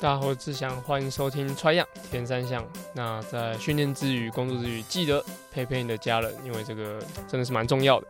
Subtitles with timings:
[0.00, 2.62] 大家好，我是志祥，欢迎收听《Try 样铁三项》。
[2.94, 8.06] 那在训练之余、工作之余，记得陪陪你的家人，因为这个真的是蛮重要的。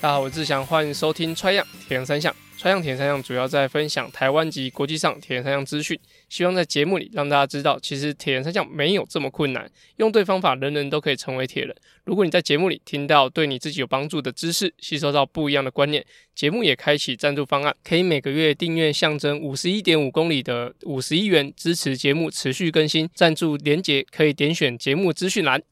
[0.00, 2.32] 大家好，我是志祥，欢迎收听《Try 样铁三项》。
[2.58, 5.96] Try 样铁三项主要在分享台湾及国际上铁人三项资讯，
[6.28, 11.72] 希望在节目里让大家知道，其实铁人三项没有这么困难，用对方法，人人都可以成为铁人。
[12.02, 23.08] 如果你在节目里听到对你自己有帮助的知识，吸收到不一样的观念，节目也开启赞助方案，可以每个月订阅象征五十一点五公里的五十一元，支持节目持续更新。
[23.14, 25.62] 赞助连结可以点选节目资讯栏。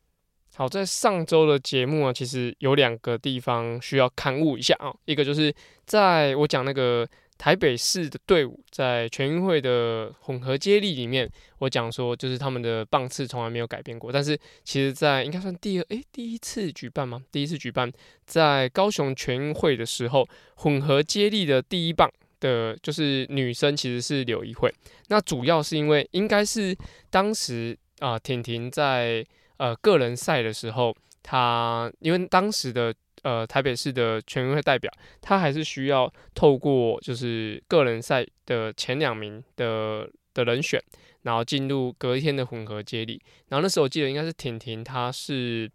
[0.58, 4.90] 好，在上周的节目啊，其实有两个地方需要勘误一下啊。
[5.04, 7.06] 一个就是在我讲那个
[7.36, 14.10] 台北市的队伍在全运会的混合接力里面，我讲说就是他们的棒次从来没有改变过。
[14.10, 14.34] 但是
[14.64, 17.22] 其实，在应该算第二诶、第一次举办吗？
[17.30, 17.92] 第一次举办
[18.24, 22.10] 在高雄全运会的时候，混合接力的第一棒
[22.40, 24.72] 的就是女生其实是柳怡惠。
[25.08, 26.74] 那主要是因为应该是
[27.10, 29.22] 当时啊、婷婷在。
[29.58, 40.82] 呃，个人赛的时候，他因为当时的呃台北市的全运会代表，他还是需要透过就是个人赛的前两名的的人选，
[41.22, 43.20] 然后进入隔一天的混合接力。
[43.48, 45.70] 然后那时候我记得应该是婷婷，她是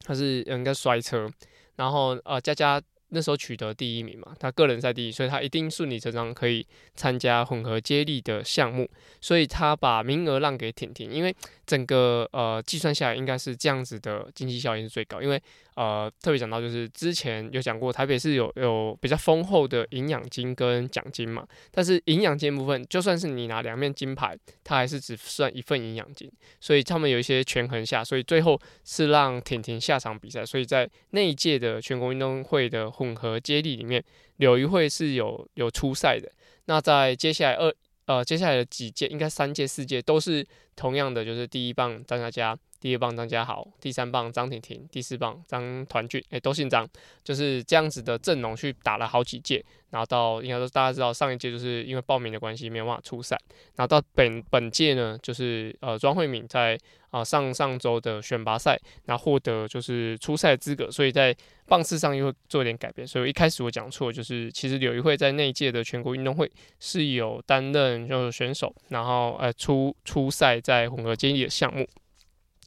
[0.00, 1.30] 她是应该摔车，
[1.76, 2.82] 然后呃佳佳。
[3.12, 8.88] 那时候取得第一名嘛，他个人赛第一，所以他一定顺理成章可以参加混合接力的项目，
[9.20, 11.34] 所以他把名额让给婷婷，因为
[11.66, 15.40] 整个呃计算下来应该是这样子的经济效益是最高，因为。
[15.74, 34.04] 呃，特别讲到就是之前有讲过，台北是有有比较丰厚的营养金跟奖金嘛，但是营养金部分，就算是你拿两面金牌，它还是只算一份营养金，所以他们有一些权衡下，所以最后是让婷婷下场比赛，所以在那一届的全国运动会的混合接力里面，
[34.36, 36.30] 柳怡惠是有有出赛的。
[36.66, 40.46] 那在接下来二呃接下来的几届，应该三届四届都是
[40.76, 42.58] 同样的，就是第一棒张嘉佳。
[42.82, 46.84] 第二棒张家豪，第三棒张婷婷，第四棒张团俊，哎、欸，都姓张，
[47.22, 53.38] 就是这样子的阵容去打了好几届，然后到应该说大家知道上一届就是因为报名的关系没有办法出赛，
[53.76, 56.76] 然后到本本届呢，就是呃庄惠敏在
[57.10, 66.50] 啊、上上周的选拔赛，然后获得就是出赛资格，所以在棒次上又会做一点改变，所以一开始我讲错，就是其实柳一惠在那一届的全国运动会
[66.80, 71.86] 是有担任就是选手，然后呃出出赛在混合接力的项目。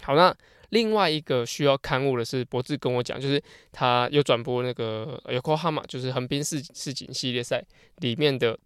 [0.02, 0.36] 好，那
[0.70, 3.42] 另外一个需要刊物的是，博智跟我讲，就是
[3.72, 7.64] 他又转播那个 Yokohama，就是横滨世世锦系列赛
[7.98, 8.58] 里面的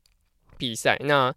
[0.57, 0.97] 比赛。
[1.01, 1.33] 那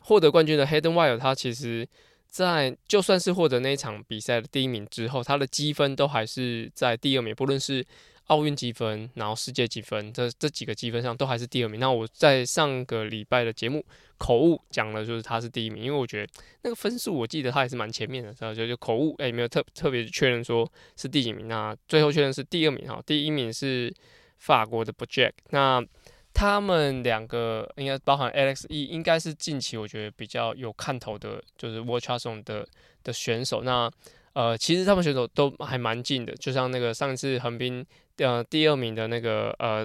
[0.00, 1.86] 获得冠军的 Hayden Wilde，他其实
[2.26, 7.84] 在就算是获得那一场比赛的第一名之后，他的积分都还是在第二名，不论是。
[8.28, 11.78] 奥运积分，然后世界积分，这这几个积分上都还是第二名。
[11.78, 13.84] 那我在上个礼拜的节目
[14.16, 16.32] 口误讲了，就是他是第一名，因为我觉得
[16.62, 21.48] 那个分数我记得他还是蛮前面的，然后就就口误，哎，没有特特别确认说是第几名。
[21.48, 23.94] 那最后确认是第二名哈，第一名是
[24.38, 25.32] 法国的 Bojack。
[25.50, 25.84] 那
[26.32, 32.66] 他们两个应该包含 Alex E，应该是近期我觉得比较有看头的，就是 World Triathlon 的
[33.02, 33.62] 的选手。
[33.62, 33.90] 那
[34.34, 37.84] 呃，其实他们选手都还蛮近的，就像那个上一次横滨。
[38.18, 39.84] 呃，第二名的那个呃，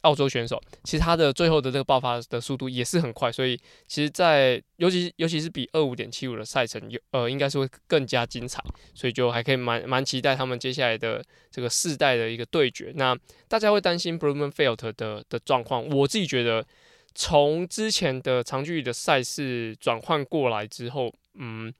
[0.00, 3.56] 澳洲选手，其实他的最后的这个爆发的速度也是很快，所以
[3.86, 8.60] 其实在，尤其尤其是比二五点七五的赛程，有呃，应该是会更加精彩，
[8.92, 12.92] 所以就还可以蛮蛮期待他们接下来的这个世代的一个对决。
[12.96, 16.66] 那大家会担心 Blummenfelt 的的状况，我自己觉得
[17.14, 21.72] 从之前的长距离的赛事转换过来之后，嗯。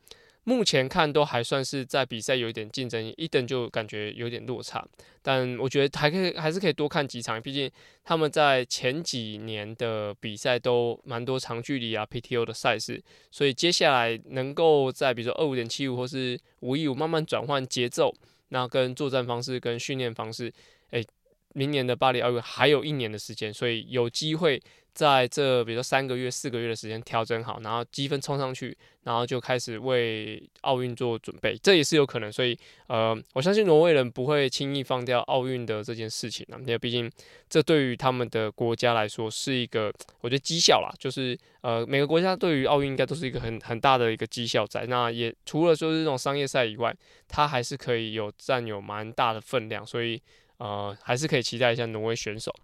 [0.51, 4.85] 目前看都还算是在比赛有一点竞争，一等就感觉有点落差，
[5.23, 7.71] 但我觉得还可以，还是可以多看几场，毕竟
[8.03, 13.01] 他们在前几年的比赛都蛮多长距离啊 PTO 的赛事，
[13.31, 18.13] 所以接下来能够在比如说二五点七五或是五一五慢慢转换节奏，
[18.49, 20.53] 那跟作战方式跟训练方式，
[20.91, 21.07] 诶，
[21.55, 24.61] 明年的巴黎奥运还有一年的时间，所以有机会。
[24.95, 32.31] 在这比如说三个月、四个月的时间调整好，然后积分冲上去，然后就开始为奥运做准备，这也是有可能。
[32.33, 32.59] 所以，
[32.89, 37.11] 呃，我相信挪威人不会轻易放掉奥运的这件事情啊，因为毕竟
[37.49, 44.85] 这对于他们的国家来说是一个，我觉得绩效啦，就是呃，每个国家对于奥运应该都是一个很很大的一个绩效在。
[44.87, 46.95] 那也除了说是这种商业赛以外，
[47.29, 50.21] 它还是可以有占有蛮大的分量，所以
[50.59, 52.55] 呃，还是可以期待一下挪威选手。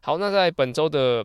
[0.00, 1.24] 好，那在本周的。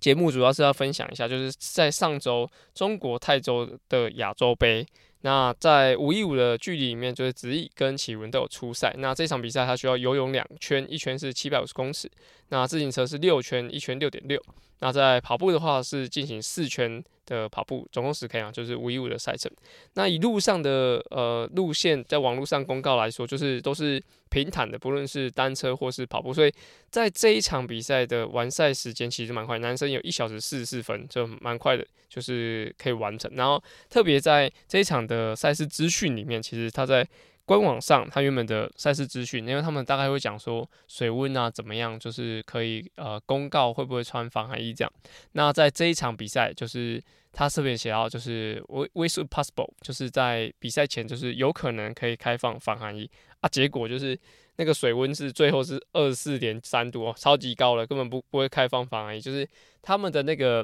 [0.00, 4.86] 节目主要是要分享一下，就是在上周中国泰州的亚洲杯，
[5.22, 8.94] 那在五一五的距离里面，就是子毅跟启文都有出赛。
[8.98, 12.10] 那这场比赛他需要游泳两圈，一圈是七百五十公尺，
[12.50, 14.40] 那自行车是六圈，一圈六点六。
[14.80, 19.52] 那在跑步的话是进行四圈的跑步，总共十 K 啊，就是五一五的赛程。
[19.94, 26.32] 那以路上的呃路线，在网络上公告来说，就是都是平坦的，不论是单车或是跑步。
[26.32, 26.52] 所以
[26.90, 33.30] 在这一场比赛的完赛时间其实蛮快，男生有一小时四十四分，就蛮快的，就是可以完成。
[33.34, 37.06] 然后特别在这一场的赛事资讯里面，其实他在。
[37.48, 44.92] 官网上，他原本的赛事资讯，因为他们大概会讲说水温啊怎么样，就是可以呃公告会不会穿防寒衣这样。
[45.32, 47.02] 那在这一场比赛，就是
[47.32, 48.62] 他这边写到，就是
[48.92, 53.10] with possible，就是在比赛前就是有可能可以开放防寒衣
[53.40, 53.48] 啊。
[53.48, 54.18] 结果就是
[54.56, 59.20] 那个水温是最后是二十四点三度哦，超级高了，根本不不会开放防寒衣。
[59.22, 59.48] 就是
[59.80, 60.62] 他们的那个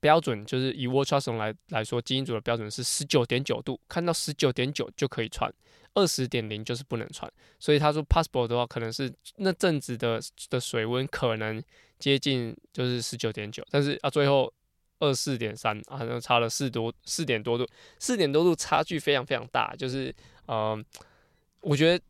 [0.00, 5.52] 标准，就是以 World Triathlon 来来说，基因组的标准是十九点九度，看到十九点九就可以穿。
[5.94, 10.18] 二十点零就是不能穿，所以他说 possible 的话，可能是那阵子的
[10.48, 11.62] 的水温可能
[11.98, 14.50] 接近就是十九点九，但是啊最后
[15.00, 17.68] 二十四点三啊，那差了四多四点多度，
[17.98, 20.10] 四点多度差距非常非常大，就是
[20.46, 20.82] 嗯、
[21.60, 22.02] 我觉得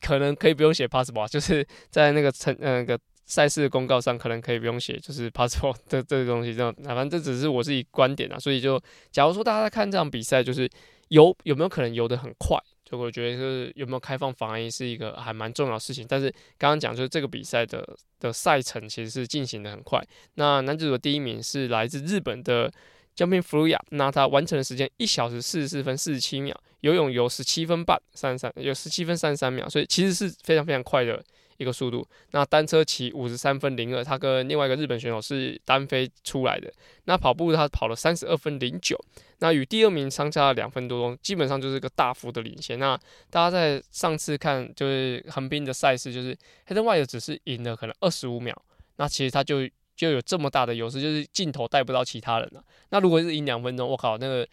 [0.00, 2.96] 可能可以不用写 possible，就是在那个成那个
[3.26, 8.80] 赛事的公告上可能可以不用写， 就是 possible 这这个东西这样，反正这只是我自己观点啊，所以就
[9.10, 10.70] 假如说大家在看这场比赛，就是
[11.08, 12.56] 游有没有可能游得很快？
[12.84, 17.84] 就我觉得就是有没有开放防疫是一个还蛮重要的事情，但是刚刚讲就是这个比赛的
[18.20, 20.00] 的赛程其实是进行的很快。
[20.34, 22.72] 那男子组的第一名是来自日本的
[23.16, 31.20] 江边弗鲁亚，那他完成的时间一小时四十四分四十七秒，游泳游十七分半三十三，有十七分三十三秒，所以其实是非常非常快的。
[31.58, 36.72] 一个速度，那单车骑五十三分零二，他跟另外一个日本选手是单飞出来的。
[37.04, 38.98] 那跑步他跑了三十二分零九，
[39.38, 42.78] 那与第二名相差两分多钟，基本上就是个大幅的领先。
[42.78, 42.98] 那
[43.30, 46.36] 大家在上次看就是横滨的赛事，就是
[46.66, 48.60] Hayden Wilde 只是赢了可能二十五秒，
[48.96, 52.62] 那其实他就就有这么大的优势，就是镜头带不到其他人了。
[52.90, 54.46] 那如果是赢两分钟，我靠，那个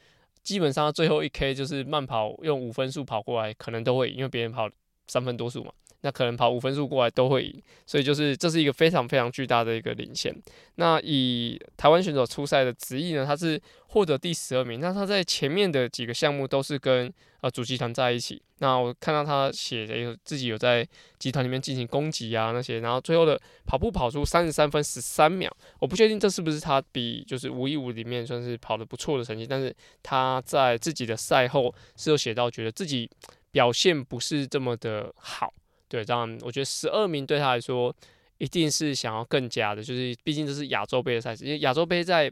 [0.44, 4.70] 基本上最后一 K 就是慢跑用五分速跑过来，可能都会赢，因为别人跑
[5.08, 5.72] 三分多速嘛。
[6.04, 10.36] 那可能跑五分数过来都会赢，所以就是这是一个非常非常巨大的一个领先。
[10.76, 14.80] 那以台湾选手出赛的直意呢，他是获得第十二名。
[14.80, 18.42] 那他在前面的几个项目都是跟呃主集团在一起。
[18.58, 20.88] 那我看到他写的有自己有在
[21.20, 25.50] 集团里面进行攻击啊那些，然后最后的跑步跑出三十三分十三秒。
[25.80, 33.10] 我不确定这是不是他比就是五一五里面算是跑得不错的成绩，但是他在自己的赛后是有写到，觉得自己
[33.52, 35.54] 表现不是这么的好。
[35.94, 37.96] 对，这样我觉得十二名对他来说
[38.40, 42.32] 一定是想要更加的，就是毕竟这是亚洲杯的赛事，因为亚洲杯在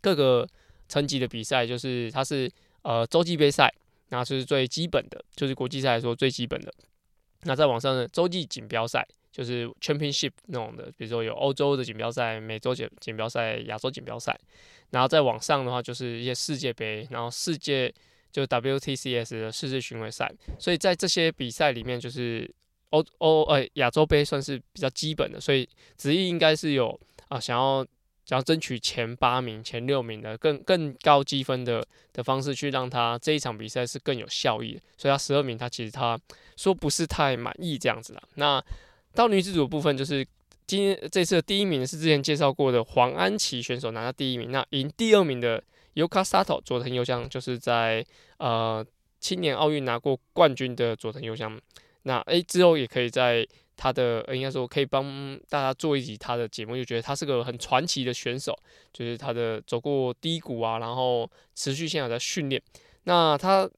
[0.00, 0.44] 各个
[0.88, 2.50] 层级的比赛，就是它是
[2.82, 3.72] 呃洲际杯赛，
[4.08, 6.74] 那是最基本的，就是国际赛来说最基本的。
[7.42, 14.36] 那在网上的洲际锦标赛，就是 Championship 那种的，比如说有欧洲的锦标赛、美洲锦锦标赛、亚洲锦标赛。
[14.90, 17.94] 然后在网上的话，就是一些世界杯，然后世界
[18.32, 20.28] 就 WTCS 的世界巡回赛。
[20.58, 22.52] 所以在这些比赛里面，就是。
[22.92, 26.98] 欧欧呃亚洲杯算是比较基本的，所以子毅应该是有
[27.28, 27.84] 啊想要
[28.24, 36.18] 想要争取前八名、前六名的更更高积分的的方式去让他这一场比赛是更有效益，所以他十二名他其实他
[36.56, 38.22] 说不是太满意这样子啦。
[38.34, 38.62] 那
[39.14, 40.24] 到女子组部分，就是
[40.66, 45.62] 今天这次的第一名是之前介绍过的黄安琪选手拿到第一名，那赢第二名的
[45.94, 48.04] Yuka Sato 佐藤优香就是在
[48.38, 48.86] 呃
[49.18, 51.60] 青年奥运拿过冠军的佐藤优香。
[52.04, 58.56] 那诶、之后也可以在他的，应该说可以帮大家做一集他的节目，就觉得他是个很传奇的选手，
[58.92, 62.60] 就是他的走过低谷啊，然后持续现在在训练。
[63.04, 63.68] 那他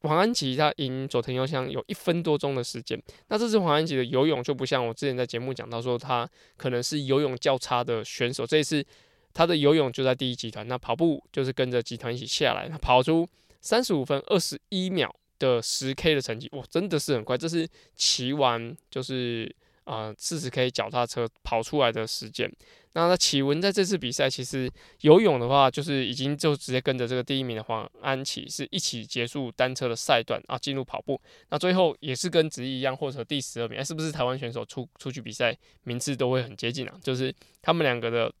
[0.00, 3.02] 黄安琪他赢佐藤优香有一分多钟的时间。
[3.28, 8.84] 那这次黄安琪的游泳就不像我之前在节目讲到说他可能是游泳较差的选手，这一次
[9.32, 13.28] 他的游泳就在第一集团，那跑步就是跟着集团一起下来，他跑出
[13.60, 15.14] 三十五分二十一秒。
[15.38, 22.50] 的十 K 的成绩哇，真的是很快，这是骑完就是啊四十 K 脚踏车跑出来的时间。
[22.96, 31.20] 那那启文在这次比赛其实游泳的话，就是已经就直接跟着这个第一名的黄安琪是一起结束单车的赛段啊，进入跑步。
[31.50, 36.94] 那最后也是跟子怡一样获得第十二名，欸，是不是台湾选手出出去比赛名次都会很接近啊？
[37.02, 38.32] 就是他们两个的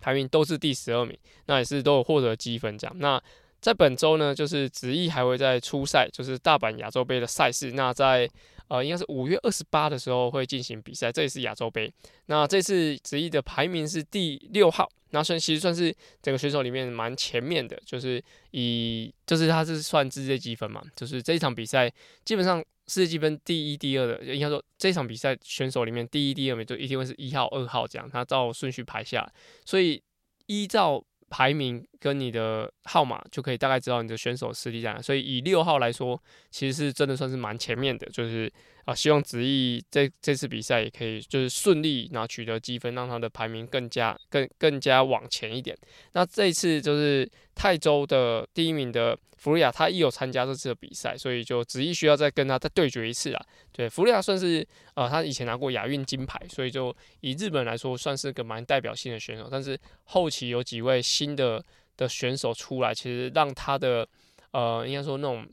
[0.00, 1.14] 排名都是第十二名，
[1.44, 2.98] 那也是都有获得积分这样。
[2.98, 3.22] 那
[3.64, 7.72] 在本周呢，就是子毅还会在出赛，就是大阪亚洲杯的赛事。
[7.72, 8.28] 那在
[8.68, 11.90] 呃，应该是五月二十八的时候会进行比赛，这也是亚洲杯。
[12.26, 15.90] 那这次子毅的排名是第六号，那算其实算是
[16.20, 21.90] 整个选手里面蛮前面的，就是以就是他是算世界积分嘛，就是这一场比赛
[22.22, 29.26] 基本上世界积分第一、第二的，应该说这场比赛选手里面第一、第二名就一定会是一号、二号这样，他照顺序排下，
[29.64, 30.02] 所以
[30.48, 31.02] 依照。
[31.30, 38.52] 排名跟你的号码就可以大概知道你的选手实力在哪，所以以六号来说，其实是真的算是蛮前面的，就是
[38.84, 45.76] 啊，希望子毅这这次比赛也可以就是顺利然后取得积分，让他的排名更加更更加往前一点。
[46.12, 49.18] 那这一次就是泰州的第一名的。
[49.36, 53.46] 弗利亚他亦有参加这次的比赛，所以就子毅需要再跟他再对决一次啊。
[53.72, 59.46] 对，弗利亚算是呃，他以前拿过亚运金牌，所以就以日本来说算是个蛮代表性的选手。
[59.50, 61.62] 但是后期有几位新的
[61.98, 64.08] 的选手出来，其实让他的
[64.52, 65.46] 呃，应该说那种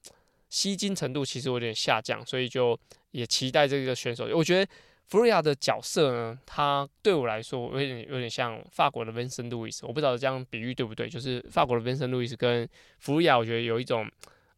[0.51, 2.79] 吸睛程度其实有点下降，所以就
[3.09, 4.29] 也期待这个选手。
[4.31, 4.71] 我觉得。
[5.07, 11.09] 弗瑞亚的角色呢，他对我来说有点有点像法国的温森路易斯，我不知道这样比喻对不对？
[11.09, 12.65] 就是法国的温森路易斯跟
[12.99, 14.09] 弗瑞亚，我觉得有一种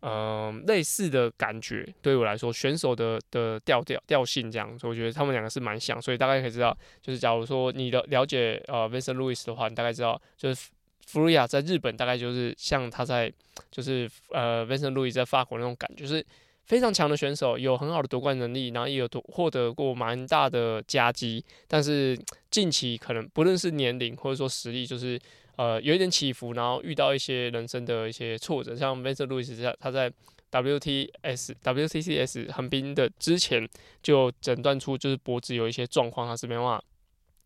[0.01, 1.91] 嗯、类似的感觉。
[2.03, 5.99] 对我来说，选手的的调调调性这样，所以我觉得他们两个是蛮像。
[5.99, 10.69] 所以大概可以知道，就是假如说你的了解呃温森路易斯的话，你大概知道就是
[11.07, 13.31] 弗瑞亚在日本大概就是像他在
[13.71, 16.25] 就是呃温森路易斯在法国那种感觉，就是。
[16.65, 22.17] 非常强的选手，有很好的夺冠能力，然后也有夺获得过蛮大的佳绩，但是
[22.49, 25.19] 近期可能不论是年龄或者说实力，就是
[25.57, 30.09] 呃有一点起伏，然后遇到一些人生的一些挫折，像 Vincent Luis 在他在
[30.51, 33.67] WTS WTCS 横滨的之前
[34.01, 36.81] 就诊断出就是脖子有一些状况，他是没办法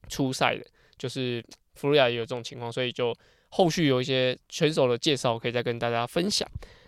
[0.07, 0.63] 出赛的，
[0.95, 3.11] 就是弗瑞亚也有这种情况，所以就
[3.49, 6.47] 后续有一些选手的介绍可以再跟大家分享。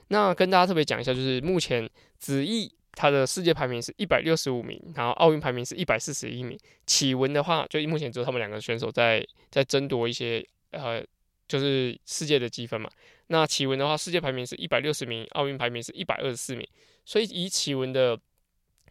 [0.10, 1.88] 那跟大家特别讲一下，就是目前
[2.18, 6.58] 子毅他的世界排名是一百六十五名，然后奥运排名是一百四十一名。
[6.86, 11.06] 启文的话，就目前只有他们两个选手在在争夺一些呃，
[11.48, 12.90] 就是世界的积分嘛。
[13.28, 16.68] 那启文的话，世界排名是一百六十名，奥运排名是一百二十四名。
[17.06, 18.20] 所以以启文的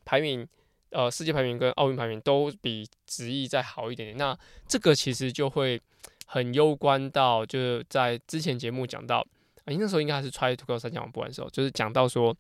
[0.05, 0.47] 排名，
[0.91, 4.17] 呃，世界排名跟奥运排名都比子毅再好一点点。
[4.17, 5.81] 那这个其实就会
[6.31, 9.27] 很攸关到，就是在之前节目讲到。
[9.67, 12.35] 你、欸、那时候应该还是 try to go 三项不完的时候，就是讲到说，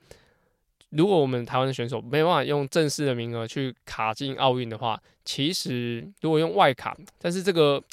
[0.89, 7.85] 如果我们台湾的选手没办法用正式的名额去卡进奥运的话，其实如果用外卡，但是这个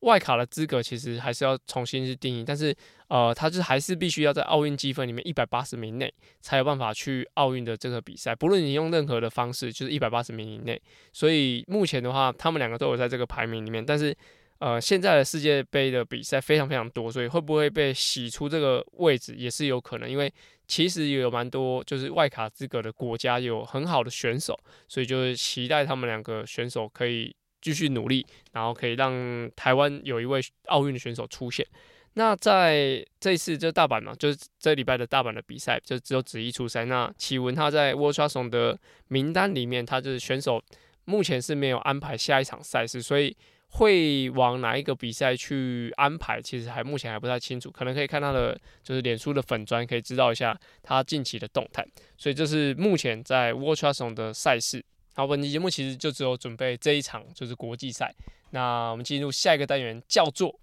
[0.00, 2.72] 外卡的资格其实还是要重新去定义，但是
[3.08, 10.80] 呃，他就还是必须要在奥运积分里面一百八十名内才有办法去奥运的这个比赛，不论你用任何的方式，就是一百八十名以内。
[11.12, 14.16] 所以目前的话，他们两个都有在这个排名里面，但是。
[14.60, 20.08] 呃，现在的世界杯的比赛非常非常多，所以会不会被洗出这个位置也是有可能。
[20.08, 20.32] 因为
[20.66, 24.58] 其实也有蛮多就是外卡资格的国家有很好的选手，
[24.88, 31.66] 所以就是期待他们两个选手可以继续努力，然后可以让台湾有一位奥运的选手出现。
[32.14, 36.84] 那在这一次就大阪嘛，就是这礼拜的大阪的比赛就只有子怡出赛。
[36.84, 40.62] 那启文他在 world trust 的名单里面，他就是选手
[41.04, 43.36] 目前是没有安排下一场赛事，所以。
[43.74, 46.40] 会往哪一个比赛去安排？
[46.40, 51.84] 其实还目前还不太清楚，可能可以看他的就是脸书的粉砖，可以知道一下他近期的动态。
[52.16, 54.84] 所以这是目前在 World Triathlon 的赛事。
[55.16, 58.14] 好，本期节目其实就只有准备这一场就是国际赛。
[58.50, 60.56] 那我们进入下一个单元，叫做。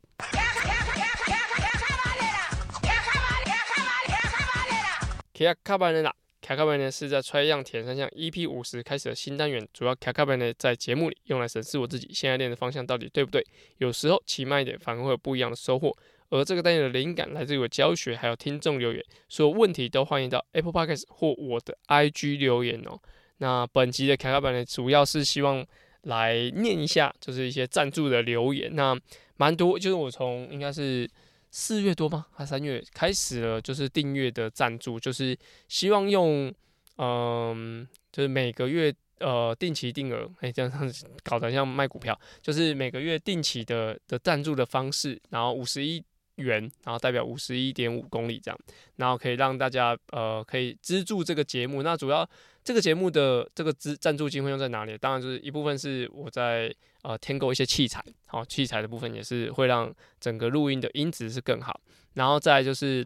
[5.33, 6.20] 卡卡
[6.51, 13.41] 卡卡班呢是在穿样铁三项 EP 五十开始的新单元，主要卡卡班呢在节目里用来审视我自己现在练的方向到底对不对，
[13.77, 15.95] 有时候骑慢一点反而会有不一样的收获。
[16.29, 22.99] 而这个单元的灵感来自于我教学，还有听众留言，所有问题都欢迎到 Apple Podcast 或我的 IG 留言哦。
[23.37, 25.65] 那本集的卡卡班呢，主要是希望
[26.01, 28.93] 来念一下，就是一些赞助的留言，那
[29.37, 31.09] 蛮多，就是我从应该是。
[31.51, 32.25] 四月多吗？
[32.31, 36.53] 还三月开始了，就是订阅的赞助，就是希望用，
[36.97, 40.93] 嗯、就是每个月呃定期定额，哎、这样
[41.23, 46.01] 搞得像卖股票，就是每个月定期的的赞助的方式，然后五十一
[46.35, 48.57] 元，然后代表五十一点五公里这样，
[48.95, 51.83] 然后可以让大家呃可以资助这个节目。
[51.83, 52.27] 那主要
[52.63, 54.97] 这个节目的这个资赞助金会用在哪里？
[54.97, 61.79] 当然就是一部分是我在呃添购一些器材，好，器材的部分也是会让整个录音的音质是更好。
[62.13, 63.05] 然后再就是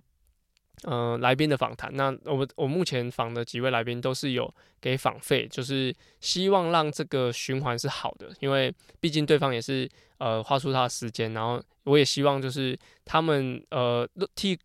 [0.83, 1.95] 呃来宾的访谈。
[1.95, 11.63] 那我我目前访的几位来宾都是有给访费，就是希望让这个循环是好的，因为毕竟对方也是呃花出他的时间，然后。
[11.85, 14.57] 我也希望就是他们呃替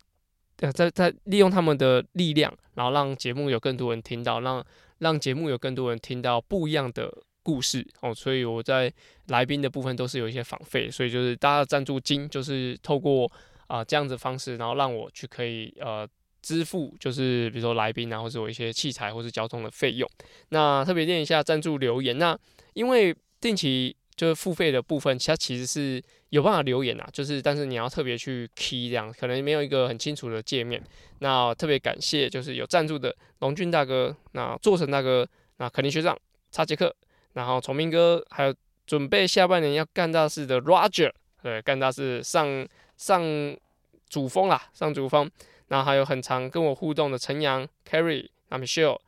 [0.60, 4.64] 呃，在在利用他们的力量，然后让节目有更多人听到，让
[4.98, 7.12] 让节目有更多人听到不一样的
[7.42, 8.14] 故事哦。
[8.14, 8.92] 所以我在
[9.28, 13.30] 来宾的部分都是有一些访费，所以就是大家的赞助金就是透过
[13.66, 16.06] 啊、这样子方式，然后让我去可以呃
[16.42, 20.08] 支付，就是比如说来宾啊，或者我一些器材或是交通的费用。
[20.50, 22.38] 那特别念一下赞助留言，那
[22.74, 23.96] 因为定期。
[24.20, 30.78] 就是付费的部分，它其实是有办法留言啊，就是但是你要特别去 key 这样，可能没有一个很清楚的界面。
[31.20, 36.14] 那特别感谢就是有赞助的龙俊大哥、那座成大哥、那肯定学长、
[36.52, 36.94] 查杰克，
[37.32, 38.54] 然后崇明哥，还有
[38.86, 41.10] 准备下半年要干大事的 Roger，
[41.42, 43.22] 对，干大事上上
[44.10, 45.30] 主峰啦，上主峰。
[45.68, 48.98] 然后还有很常跟我互动的陈阳、Carrie、那 Michelle。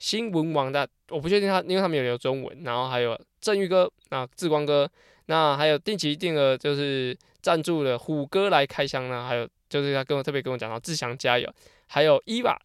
[0.00, 2.62] 新闻网的我不确定他，因为他们有留中文。
[2.64, 4.90] 然后还有振宇哥，那志光哥，
[5.26, 9.28] 那还有定期定额就是赞助的虎哥来开箱呢。
[9.28, 11.48] 还有就是他跟我特别跟我讲到志祥加油，
[11.86, 12.58] 还有伊娃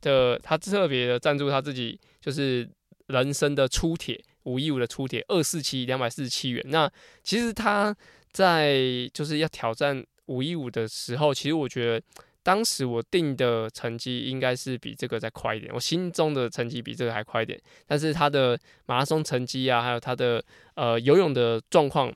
[0.00, 2.68] 的他特别的赞助他自己就是
[3.06, 6.60] 人生的初铁五一五的初铁二四七两百四十七元。
[6.66, 6.90] 那
[7.22, 7.96] 其实他
[8.32, 8.76] 在
[9.14, 12.04] 就是要挑战五一五的时候，其实我觉得。
[12.42, 17.60] 当时我定的成绩应该是比这个再快一点，我心中的成绩比这个还快一点。
[17.86, 20.42] 但是他的马拉松成绩啊，还有他的
[20.74, 22.10] 呃游泳的状况，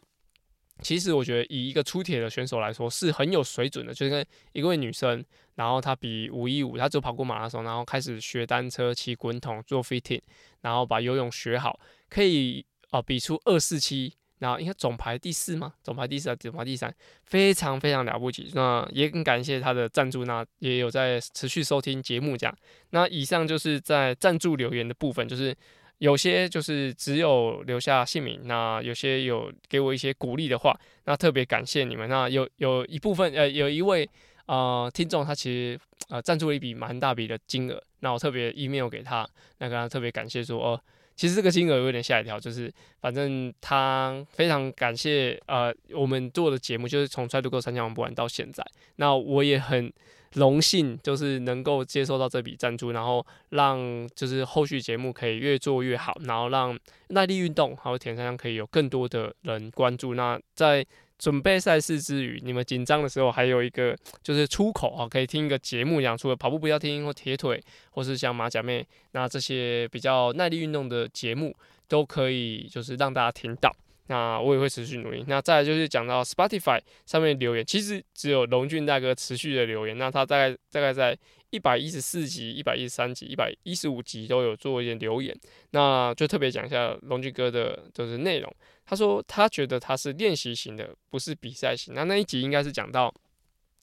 [0.81, 3.93] 其实我觉得以一个出铁的选手来说是很有水准的。
[3.93, 5.25] 就是跟一位女生，
[5.57, 10.23] 然后她比五一五，她只跑过马拉松，然后开始学单车、骑滚筒、做 fitting，
[10.63, 11.79] 然后把游泳学好，
[12.09, 14.15] 可以哦、比出二四七。
[14.45, 15.73] 然后应该总排第四吗？
[15.83, 16.95] 总排第四啊总排第三？
[17.25, 18.51] 非常非常了不起。
[18.53, 22.55] 那也很感谢他的赞助，那也有在持续收听节目这样。
[22.91, 25.57] 那以上就是在赞助留言的部分，就是
[25.97, 32.07] 有些就是只有留下姓名，那有些有给我一些鼓励的话，那特别感谢你们。
[32.07, 34.07] 那有有一部分呃有一位
[34.45, 40.79] 呃听众，他其实呃赞助了一笔蛮大笔的金额，那我特别 email 给他，那跟他特别感谢说哦。
[41.17, 48.65] 其实这个金额有点吓一跳，就是反正他非常感谢呃我们做的节目，就是从《Try to Go 三项玩不完》到现在，
[48.97, 49.93] 那我也很
[50.33, 56.77] 荣幸，就是能够接受到这笔赞助，然后让就是后续节目可以越做越好，然后让
[57.09, 60.15] 耐力运动还有铁人三项可以有更多的人关注。
[60.15, 60.85] 那在
[61.19, 71.55] 准备赛事之余，你们紧张的时候还有一个就是出口啊，可以听一个节目讲，除了跑步不要听或铁腿，或是像马甲妹那这些比较耐力运动的节目，
[71.89, 73.75] 都可以就是让大家听到。
[74.09, 75.25] 那我也会持续努力。
[75.29, 81.17] 那再来就是讲到 Spotify 上面留言，其实只有龙俊大哥持续的留言，那他大概大概在
[81.49, 85.35] 一百一十四集、一百一十三集、一百一十五集都有做一点留言，
[85.71, 88.57] 那就特别讲一下龙俊哥的就是内容。
[88.87, 91.95] 他说他觉得他是练习型的，不是比赛型。
[91.95, 93.13] 那那一集应该是讲到，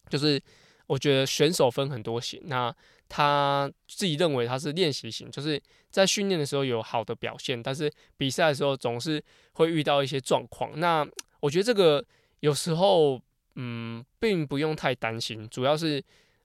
[0.09, 0.39] 就是
[0.85, 2.39] 我觉得选手分很多型。
[2.45, 2.73] 那
[3.09, 5.59] 他自己认为他是练习型，就是
[5.89, 9.21] 在训练的时候有好的表现，但是比赛的时候总是
[9.53, 10.79] 会遇到一些状况。
[10.79, 11.05] 那
[11.39, 12.05] 我觉得这个
[12.41, 13.19] 有时候，
[13.55, 16.01] 嗯，并不用太担心，主要是，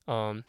[0.07, 0.43] 嗯，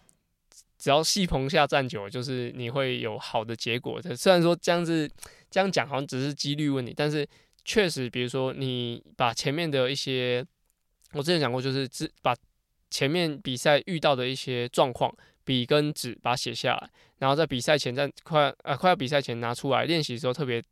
[0.79, 4.17] 只要戏棚下站久，就是你会有好的结果的。
[4.17, 5.09] 虽然说这样子
[5.51, 7.29] 这样讲好像只是几率问题，但是。
[7.69, 10.43] 确实，比如说你把前面的一些，
[11.13, 12.35] 我之前讲过，就是只把
[12.89, 20.63] 前面比赛遇到的一些状况，笔跟纸把它写下来，然后在比赛前在快呃快要比赛前拿出来练习的时候，特别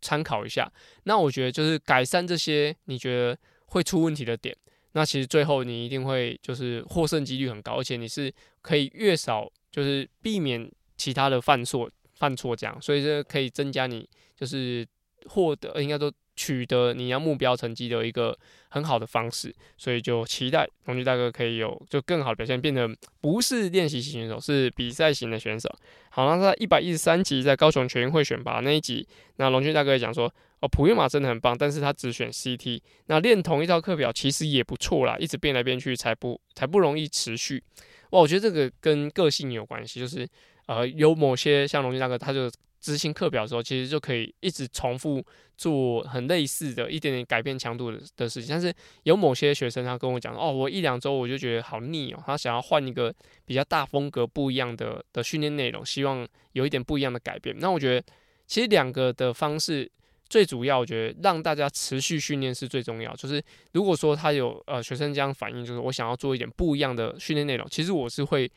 [0.00, 0.72] 参考一下。
[1.02, 3.36] 那我觉得就是改善这些你觉得
[3.66, 4.56] 会出问题的点，
[4.92, 14.86] 那其实最后你一定会就是获胜几率很高，而且你是可以越少就是避免其他的犯错犯错这样，所以这可以增加你就是
[15.26, 16.12] 获得应该说。
[16.36, 18.36] 取得你要目标成绩的一个
[18.68, 22.88] 很好的方式，所以就期待龙俊大哥可以有就更好的表现，变得
[23.20, 25.68] 不是练习型选手，是比赛型的选手。
[26.10, 37.62] 好，那在一百一十三集在高雄全运会选拔那一集，那龙俊大哥也讲说，哦，普悠玛真的很棒，但是他只选 CT，那练同一套课表其实也不错啦，一直变来变去才不才不容易持续。
[38.10, 40.28] 哇，我觉得这个跟个性有关系，就是
[40.66, 42.50] 呃有某些像龙俊大哥他就。
[42.84, 45.24] 执行课表的时候，其实就可以一直重复
[45.56, 48.50] 做很类似的一点点改变强度的事情。
[48.50, 48.70] 但是
[49.04, 53.10] 有某些学生他跟我讲，哦，我一两周我就觉得好腻哦，他想要换一个
[53.46, 57.56] 比较大风格不一样的的训练内容，希望有一点不一样的改变。
[57.58, 58.06] 那我觉得
[58.46, 59.90] 其实两个的方式
[60.28, 63.16] 最主要，我觉得让大家持续训练是最重要。
[63.16, 63.42] 就是
[63.72, 68.50] 如果说他有呃学生这样反映，就是我想要做一点不一样的训练内容，其实我是会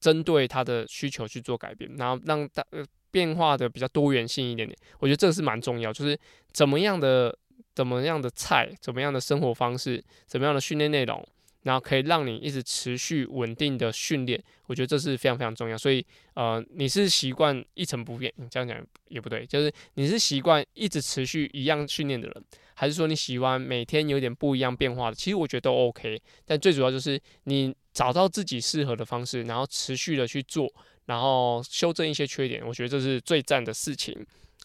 [0.00, 2.84] 针对他的需求去做改变，然后让大呃。
[3.18, 5.92] 变化的比较多元性一点点，我觉得这个是蛮重要。
[5.92, 6.16] 就是
[6.52, 7.36] 怎么样的
[7.74, 11.26] 怎么样的菜，怎么样的生活方式，怎么样的训练内容，
[11.64, 15.76] 然后可以让你一直持续稳定的训练，我觉得这是非常非常重要。
[15.76, 16.04] 所以，
[16.34, 25.16] 呃，你是习惯一成不变，你这样讲也不对，就是你是习惯一直持续一样训练的人，还是说你喜欢每天有点不一样变化的？
[25.16, 30.72] 其实我觉得都 OK，但最主要就是你找到自己适合的方式，然后持续的去做，
[31.08, 34.14] 然后修正一些缺点，我觉得这是最赞的事情。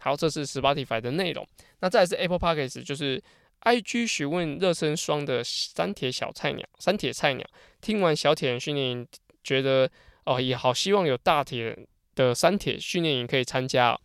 [0.01, 1.47] 好，这是 Spotify 的内容。
[1.79, 3.23] 那再来是 Apple Podcast，就是
[3.61, 7.47] IG 询问热身霜的三铁小菜鸟，三铁菜鸟
[7.79, 9.07] 听完小铁人训练营，
[9.41, 9.89] 觉得
[10.25, 13.97] 哦也好，希望有大铁的三铁训练营可以参加。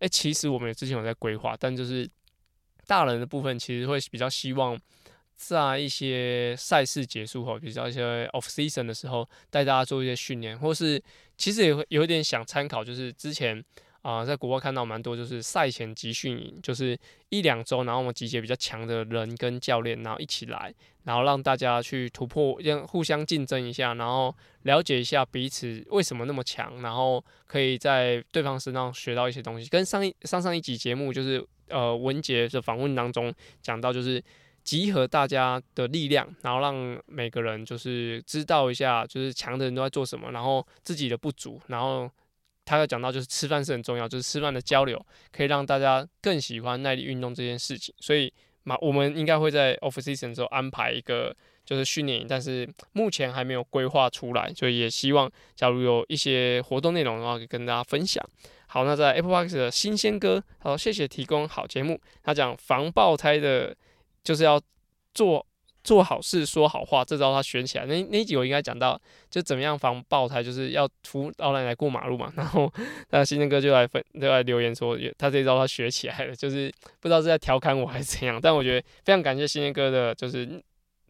[0.00, 2.06] 哎、其实我们之前有在规划，但就是
[2.86, 4.78] 大人的部分，其实会比较希望
[5.34, 11.02] 在一些赛事结束后，比较一些 off season 的时候，带大家做一些训练，或是
[11.36, 13.64] 其实也会有一点想参考，就是之前。
[14.02, 16.96] 啊、在国外看到蛮多，就是赛前集训营，就是
[17.28, 20.72] 一两周，然后我们集结比较强的人跟教练，然后一起来，
[21.02, 29.68] 然后让大家去突破，让互相竞争一下，然后了解一下彼此为什么那么强，然后可以在对方身上学到一些东西。
[29.68, 34.22] 跟上一上上一集节目，就是呃文杰的访问当中讲到，就是
[34.66, 42.10] 集合大家的力量，然后让每个人就是知道一下，就是强的人都在做什么，然后自己的不足，然后。
[42.68, 45.00] 他要讲到，就是吃饭是很重要，就是吃饭的交流
[45.30, 47.94] 可以让大家更喜欢耐力运动这件事情。
[48.00, 48.32] 所以
[48.64, 51.32] 嘛，我们应该会在 off season 之后安排一个
[51.64, 58.20] 就是训练营，但是目前还没有规划出来，所以也希望假如有一些活动内容的话，可以跟大家分享。
[58.66, 62.00] 好，那在 Apple Box 的新鲜哥，好，谢谢提供好节目。
[62.24, 63.76] 他讲防爆胎的，
[64.26, 64.60] 就是要
[65.14, 65.46] 做。
[65.86, 67.86] 做好事说好话，这招他学起来。
[67.86, 72.32] 那那集我应该讲到，就怎么样防爆胎，就是要扶老奶奶过马路嘛。
[72.34, 72.68] 然后
[73.10, 78.40] 那新生哥就来分，就来留言说，他这招他学起来了，就是不知道是在调侃我还是怎样。
[78.42, 80.60] 但我觉得非常感谢新生哥的，就是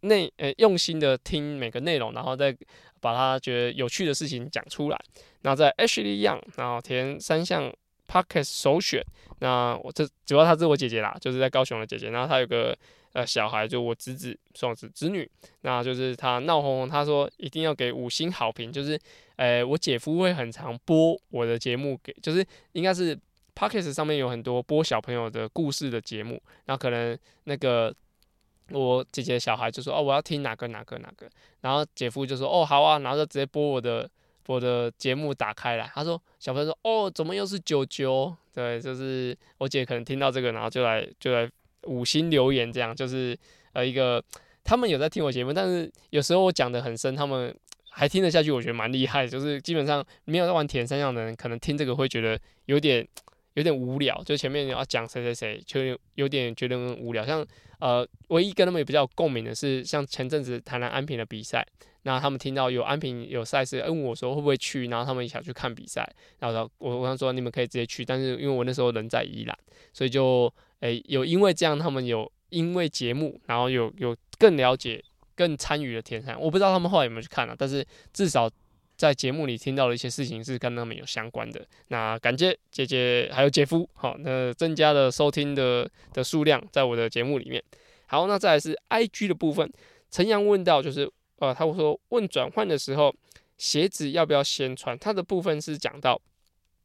[0.00, 2.54] 内呃用心的听每个内容，然后再
[3.00, 5.00] 把他觉得有趣的事情讲出来。
[5.40, 7.72] 那在 Ashley Young，然后填三项
[8.06, 9.02] p o c k e t 首选。
[9.38, 12.10] 那我这主要他是我姐姐啦，就是在高雄的姐姐。
[12.10, 12.76] 然后他有个。
[13.16, 15.26] 呃，小孩就我侄子、双子、侄女，
[15.62, 19.00] 那就是他闹哄哄，他说一定要给五星好评，就是，
[19.36, 23.18] 呃，我姐夫会很常播我的节目给，就是应该是
[23.54, 27.90] Podcast 上面有很多播小朋友的故事的节目，然后可能那个
[28.68, 31.26] 我姐姐小孩就说哦，我要听哪个哪个哪个，
[31.62, 34.06] 然后姐夫就说哦好啊，然后就直接播我的
[34.46, 38.36] 我的节目打开来，他说小朋友说哦怎么又是九九？
[38.52, 41.50] 对，就是我姐可能听到这个，然后就来就来。
[41.84, 43.38] 五星留言，这样就是
[43.72, 44.22] 呃一个，
[44.64, 47.54] 他们有在听我节目，但是有时候我讲得很深，他们
[47.90, 49.26] 还听得下去，我觉得蛮厉害。
[49.26, 53.06] 就是基本上没有在玩铁三项的人，可能听这个会觉得有点
[53.54, 54.20] 有点无聊。
[54.24, 57.24] 就前面要讲谁谁谁，就有点觉得无聊。
[57.24, 57.46] 像
[57.78, 61.66] 呃，唯一跟他们也比较共鸣的是，像前阵子台南安平的比赛，
[62.02, 69.56] 那他们听到有安平有赛事，问我说会不会去，然后他们一起去看比赛，然后我我想说你们可以直接去，但是因为我那时候人在宜兰，
[69.92, 70.52] 所以就。
[70.80, 75.02] 诶、有因为这样，他们有因为节目，然后有有更了解、
[75.34, 78.50] 更参与的铁三，我不知道他们后来有没有去看了、啊，但是至少
[78.96, 81.66] 在节目里听到的一些事情是跟他们有相关的。
[81.88, 87.62] 那感谢姐姐还有姐夫，好，那增加了收听的的数量，在我的节目里面。
[88.06, 89.70] 好，那再来是 IG 的部分，
[90.10, 93.14] 陈阳问到就是，呃，他会说问转换的时候
[93.58, 94.96] 鞋子要不要先穿？
[94.98, 96.20] 他的部分是讲到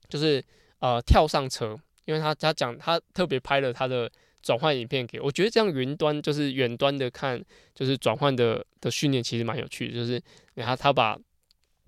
[0.09, 0.43] 就是
[0.79, 1.79] 呃跳上车。
[2.05, 4.11] 因为他他讲他特别拍了他的
[4.41, 9.93] 转换影片给我，我觉得这样云端就是远端的看，就是转换的的训练其实蛮有趣的。
[9.93, 10.21] 就是
[10.55, 11.17] 你看他把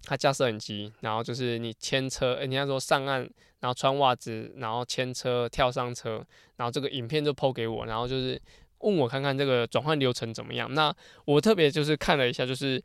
[0.04, 3.21] 他架摄影机，然后就是你牵车，人家说上岸，
[3.60, 6.26] 然后穿袜子，然后牵车跳上车，
[6.58, 8.39] 然后这个影片就抛给我，然后就是
[8.80, 10.73] 问我看看这个转换流程怎么样。
[10.73, 10.95] 那
[11.26, 12.84] 我特别就是看了一下，就是。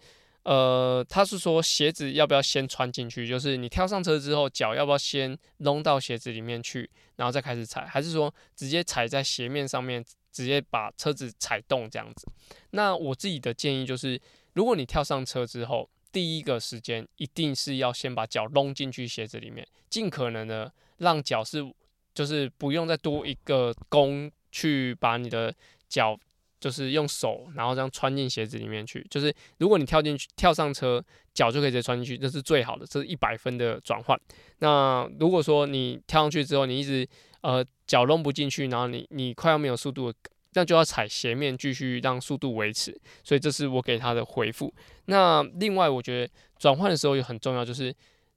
[0.49, 3.29] 呃，他是说鞋子要不要先穿进去？
[3.29, 7.85] 就是你跳上车之后，脚要不要先弄到鞋子里面去，然后再开始踩？
[7.85, 12.27] 还是说直接踩在鞋面上面，直接把车子踩动这样子？
[12.71, 14.19] 那我自己的建议就是，
[14.55, 21.63] 如果你跳上车之后，第一个时间一定是要先把脚弄进去鞋子里面，尽可能的让脚是
[22.15, 25.55] 就是不用再多一个弓去把你的
[25.91, 26.19] 脚。
[26.61, 29.07] 就是用手，然后这样穿进鞋子里面去。
[29.11, 34.19] 就是如果你跳进去，跳上车，脚就可以直接穿进去，这是最好的，这是一百分的转换。
[34.59, 37.09] 那如果说你跳上去之后，你一直
[37.43, 40.13] 呃脚弄不进去，然后你你快要没有速度，
[40.55, 42.99] 那就要踩鞋面继续让速度维持。
[43.23, 44.73] 所以这是我给他的回复。
[45.07, 47.95] 那另外我觉得转换的时候也很重要，就是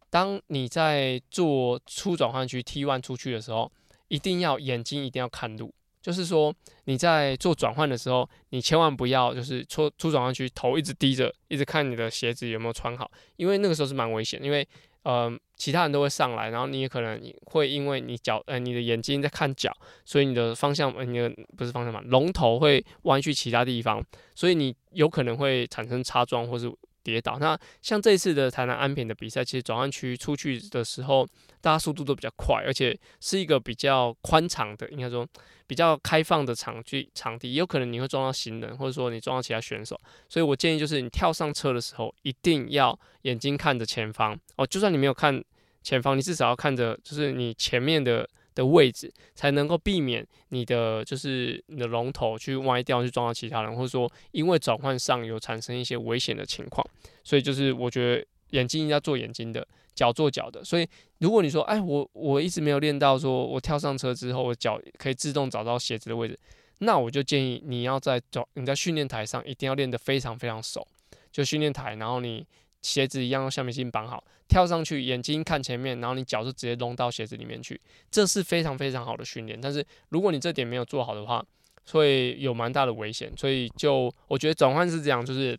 [0.09, 3.71] 当你在做出转换区 T one 出去的时候，
[4.09, 5.73] 一定要眼睛一定要看路。
[6.01, 6.53] 就是说
[6.85, 14.67] 你在做转换的时候，你千万不要就是出出转换区头一直低着，一直看你的鞋子有没有穿好，因为那个时候是蛮危险，因为
[15.03, 19.71] 呃其他人都会上来，然后你也可能会因为你脚呃你的眼睛在看脚，
[20.03, 24.03] 所以你的方向呃你的不是方向嘛，龙头会弯去其他地方，
[24.35, 26.71] 所以你有可能会产生擦撞或是。
[27.03, 27.39] 跌倒。
[27.39, 31.27] 那像这次的台南安平的比赛，其实转换区出去的时候，
[31.61, 35.27] 大家速度都比较快，而且是一个比较宽敞的，应该说
[35.67, 39.99] 比较开放的场地场地，也有可能你会撞到行人，或者说你撞到其他选手。
[40.27, 45.41] 所以我建议就是你跳上车的时候，一定要眼睛看着前方哦，就算你没有看
[45.83, 48.27] 前方，你至少要看着就是你前面的。
[48.53, 56.85] 的位置才能够避免你的就是你的龙头去歪掉去撞到其他人，或者说因为转换上有产生一些危险的情况。
[57.23, 60.61] 所以就是我觉得眼睛要做眼睛的，脚做脚的。
[60.65, 60.85] 所以
[61.21, 66.37] 如果你说，哎，我我一直没有练到，说我跳上车之后，我脚可以自动找到鞋子的位置，
[66.79, 70.85] 那我就建议你要在找你在训练台上一定要练得非常非常熟，
[71.31, 72.45] 就训练台，然后你。
[72.83, 77.79] 鞋子一样用橡皮筋绑好，跳上去，眼睛看前面，然后你脚就直接弄到鞋子里面去，
[78.09, 79.61] 这是非常非常好的训练。
[79.61, 81.45] 但是如果你这点没有做好的话，
[81.91, 83.31] 会有蛮大的危险。
[83.37, 85.55] 所以就我觉得转换是这样，就是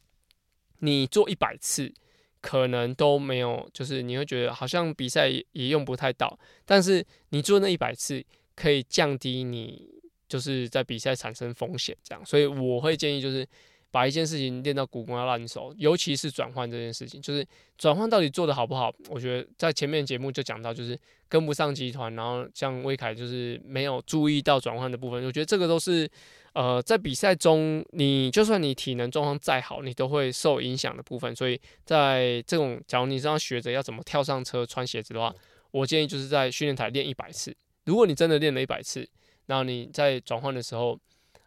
[0.80, 1.94] 你做一百次
[2.42, 8.22] 可能都没有，就是你会觉得好像比赛也用不太到，但是你做那一百次
[8.54, 9.88] 可以降低你
[10.28, 12.22] 就是在比赛产生风险，这样。
[12.26, 13.48] 所以我会建议就是。
[13.92, 18.92] 把一件事情练到骨光要烂熟，尤其是转换这件事情，就是转换到底做得好不好？
[19.10, 25.22] 我觉得在前面节目就讲到，就是跟不上集团，然后像威凯就是没有注意到转换的部分。
[25.26, 26.10] 我觉得这个都是
[26.54, 31.36] 呃在比赛中，你就算你体能状况再好，你都会受影响的部分。
[31.36, 35.34] 所以在这种，假如你是要学着要怎么跳上车穿鞋子的话，
[35.70, 37.54] 我建议就是在训练台练一百次。
[37.84, 39.06] 如果你真的练了一百次，
[39.44, 40.98] 然后你在转换的时候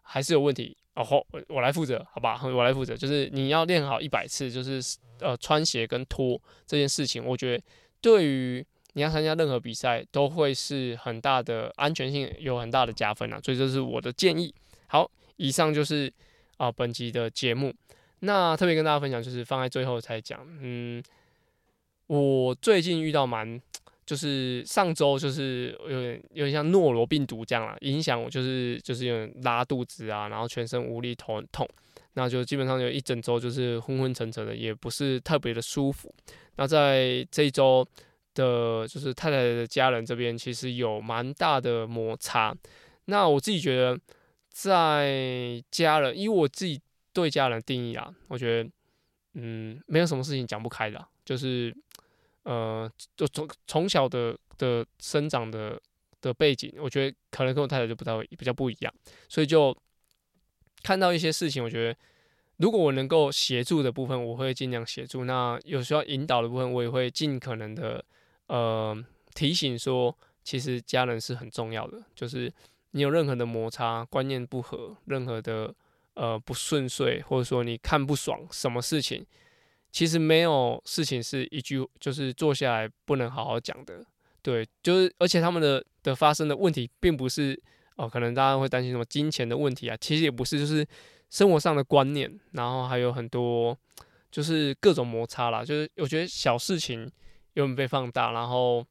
[0.04, 0.78] 还是有问题。
[0.96, 2.96] 哦，我我来负责，好吧，我来负责。
[2.96, 4.82] 就是你要练好一百次，就是
[5.20, 7.64] 呃穿鞋跟脱这件事情，我觉得
[8.02, 13.40] 对于你要参加任何比赛都会是很大的安全性，有很大的加分啊。
[13.44, 14.54] 所以这是我的建议。
[14.88, 16.12] 好，以上就是
[16.58, 17.74] 啊、本集的节目。
[18.20, 20.40] 那特别跟大家分享，就是放在最后才讲。
[20.62, 21.04] 嗯，
[22.08, 23.62] 我最近遇到蛮。
[24.06, 31.68] 就是上周就是有点有点像诺罗病毒这样啦，影响我就是就是有点拉肚子啊，然后全身无力，头很痛，
[32.14, 36.14] 那就基本上有一整周就是昏昏沉沉的，也不是特别的舒服。
[36.58, 37.84] 那在这一周
[38.36, 42.56] 的，就是太太的家人这边其实有蛮大的摩擦。
[43.06, 44.00] 那我自己觉得，
[44.52, 46.80] 在家人，以我自己
[47.12, 48.70] 对家人定义啊，我觉得
[49.34, 51.76] 嗯，没有什么事情讲不开的，就是。
[52.46, 55.82] 呃，就从从小的的生长的
[56.22, 58.94] 的背景，我觉得可能跟我太太就不太比较不一样，
[59.28, 59.76] 所以就
[60.84, 62.00] 看到一些事情，我觉得
[62.58, 68.06] 如果我能够协助的部分，我会尽量协助；那有需要引导的部分，我也会尽可能的
[68.48, 68.96] 呃
[69.34, 72.02] 提醒说，其实家人是很重要的。
[72.14, 72.54] 就是
[72.92, 75.74] 你有任何的摩擦、观念不合、任何的
[76.14, 79.26] 呃不顺遂，或者说你看不爽什么事情。
[79.96, 84.04] 其实没有事情是一句就是坐下来不能好好讲的，
[84.42, 87.58] 对，就是而且他们的的发生的问题并不是
[87.96, 90.86] 哦，可能大家会担心什么金钱的问题啊，其实也不是，就是
[91.30, 93.74] 生活上的观念，然后还有很多
[94.30, 97.10] 就是各种摩擦啦，就是我觉得小事情
[97.54, 98.86] 有点被放大，然后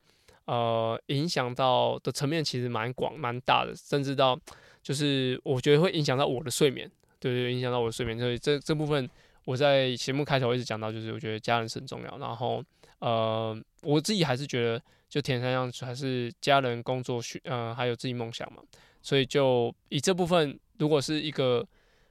[0.46, 4.40] 呃影响到的层面其实蛮广蛮大的，甚至到
[4.82, 6.90] 就是我觉得会影响到我的睡眠，
[7.20, 9.06] 对对，影响到我的睡眠，所以这这部分。
[9.44, 12.18] 我在节目开头一直讲到，就是我觉得家人是很重要。
[12.18, 12.64] 然后，
[13.00, 18.62] 呃，我自己还是觉得，就田三项还是家人、工作、学，呃，还有自己梦想嘛。
[19.02, 21.66] 所以就以这部分，如果是一个，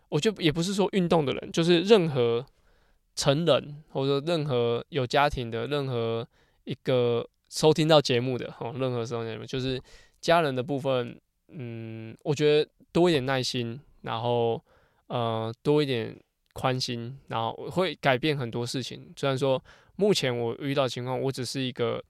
[0.09, 2.45] 我觉得也不是说运动的人，就是任何
[3.15, 6.27] 成人或者任何有家庭的任何
[6.65, 9.81] 一个收听到节目的，哦，任何收听节目，就是
[10.21, 14.63] 家人的部分，嗯，我觉得多一点耐心，然后，
[15.07, 16.15] 呃，多一点。
[16.53, 19.11] 宽心，然后会改变很多事情。
[19.15, 19.61] 虽然说
[19.95, 22.03] 目前我遇到情况，我只是一个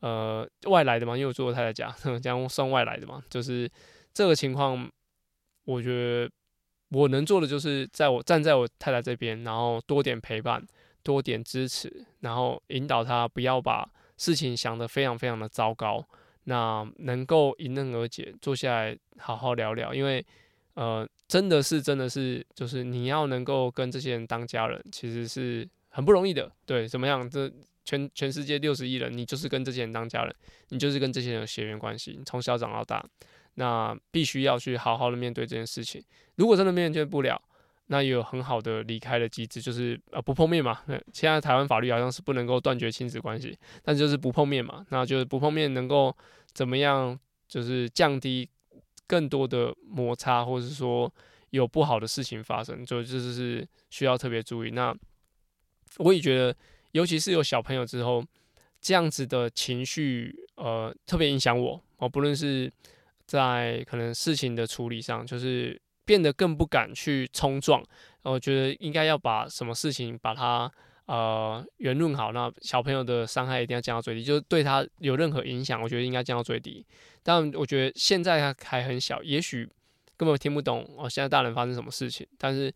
[0.00, 3.22] 呃外来的嘛，因为我住我太太家， 这样算外来的嘛。
[3.30, 3.70] 就是
[4.12, 4.90] 这个情况，
[5.64, 6.30] 我觉得
[6.88, 10.66] 我能做的就是在我站在我太太这边，然后多点陪伴，
[11.02, 16.04] 多点支持，然后引导她不要把事情想得非常非常的糟糕。
[16.44, 20.24] 那能够迎刃而解，坐下来好好聊聊，因为。
[20.74, 26.52] 呃，真的是，真的是，就是你要能够跟这些人当家人，其实是很不容易的。
[26.66, 27.26] 对，怎么样？
[27.26, 27.50] 这
[27.86, 30.34] 全全世界六十亿人，你就是跟这些人当家人，
[30.68, 33.02] 你就是跟这些人有血缘关系，从小长到大。
[33.54, 36.04] 那必须要去好好的面对这件事情。
[36.34, 37.40] 如果真的面对不了，
[37.86, 40.80] 那也有很好的离开的机制，就是呃不碰面嘛。
[41.14, 44.84] 现在台湾法律好像是不能够断绝亲子关系，但就是不碰面嘛。
[44.90, 46.14] 那就是不碰面能够
[46.52, 47.18] 怎么样？
[47.48, 48.46] 就是降低
[49.12, 51.12] 更多的摩擦，或者是说
[51.50, 54.70] 有不好的事情发生，就这是需要特别注意。
[54.70, 54.96] 那
[55.98, 56.56] 我也觉得，
[56.92, 58.24] 尤其是有小朋友之后，
[58.80, 61.78] 这样子的情绪呃特别影响我。
[61.98, 62.72] 我不论是
[63.26, 65.78] 在可能事情的处理上，就是。
[66.04, 67.80] 变得更不敢去冲撞，
[68.22, 70.70] 我觉得应该要把什么事情把它
[71.06, 72.32] 呃圆润好。
[72.32, 76.84] 那小朋友的伤害一定要降到最低，就是对他有任何影响，我觉得应该降到最低。
[77.22, 79.68] 但我觉得现在他还很小，也许
[80.16, 82.26] 根本听不懂哦，现在大人发生什么事情。
[82.38, 82.72] 但是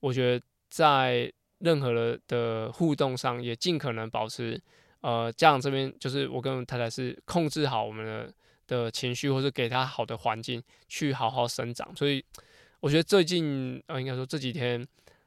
[0.00, 4.60] 我觉得在任何的的互动上，也尽可能保持
[5.00, 8.32] 呃家长这边，就是我跟太太是控制好我们的
[8.66, 11.94] 的情绪，或者给他好的环境去好好生长。
[11.94, 12.24] 所以。
[12.82, 14.82] 我觉得最近呃，应该说这几天，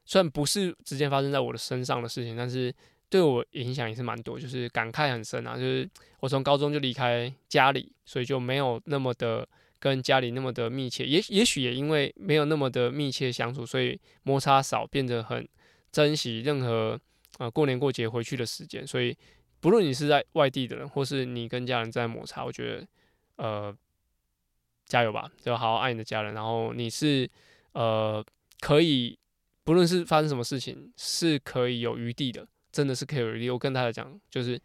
[0.05, 2.73] 虽然不是直接发生在我的身上的事情，但是
[3.09, 5.55] 对我影响也是蛮多，就是感慨很深啊。
[5.55, 5.89] 就是
[6.19, 9.47] 我从高中就离开家里，所以就没有那么的
[9.79, 11.05] 跟家里那么的密切。
[11.05, 15.47] 也也许也因为没有那么的密切相处，所以摩擦少，变得很
[15.91, 16.99] 珍惜任何
[17.37, 18.85] 呃过年过节回去的时间。
[18.85, 19.15] 所以
[19.59, 22.87] 不论你是在外地的人，或是你跟家人在摩擦，我觉得
[23.37, 23.75] 呃。
[24.85, 26.33] 加油吧，就好好爱你的家人。
[26.33, 27.27] 然后你是，
[27.71, 28.23] 呃，
[28.59, 29.17] 可以，
[29.63, 33.49] 不论是发生什么事情，是可以有余地的，真的是可以有余地。
[33.49, 34.59] 我跟大家讲，就是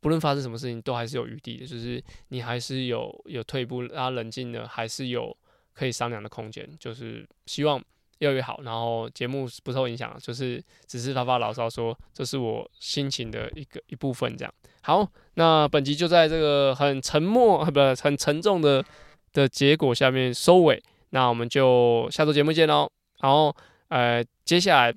[0.00, 5.36] 不论发生什么事情，都还是有余地的，就是你还是有有退步，让他冷静的，还是有
[5.72, 6.68] 可以商量的空间。
[6.78, 7.82] 就是希望
[8.18, 8.60] 越来越好。
[8.62, 14.36] 然后节目不受影响，就是只是发发牢骚，说这是我心情的一个一部分。
[14.36, 18.84] 这样好，那本集就在这个很沉默， 不，很沉重的。
[19.34, 20.80] 的结果下面收尾，
[21.10, 22.88] 那我们就下周节目见喽。
[23.18, 23.52] 然后，
[23.94, 24.92] 呃，接下来，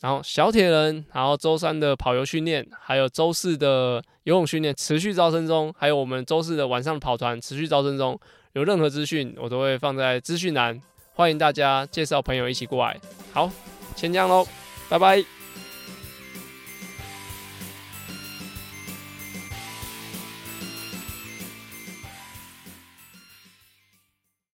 [0.00, 8.18] 然后小铁人，然后周三的跑游训练，还有周四的游泳训练持续招生中，还有我们周四的晚上跑团持续招生中。
[8.54, 10.80] 有任何资讯，我都会放在资讯栏，
[11.12, 12.98] 欢迎大家介绍朋友一起过来。
[13.34, 13.50] 好，
[13.94, 14.46] 先这样喽，
[14.88, 15.39] 拜拜。